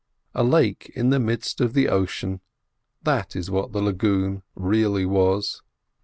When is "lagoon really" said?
3.83-5.05